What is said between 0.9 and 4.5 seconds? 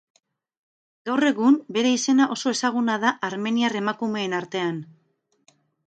Gaur egun, bere izena oso ezaguna da armeniar emakumeen